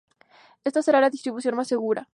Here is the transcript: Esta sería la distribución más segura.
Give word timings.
Esta 0.63 0.81
sería 0.81 0.99
la 0.99 1.11
distribución 1.11 1.55
más 1.55 1.67
segura. 1.67 2.07